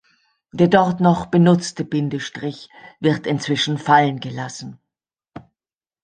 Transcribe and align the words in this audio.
Der 0.51 0.67
dort 0.67 0.99
noch 0.99 1.27
benutzte 1.27 1.85
Bindestrich 1.85 2.69
wird 2.99 3.27
inzwischen 3.27 3.77
fallengelassen. 3.77 4.79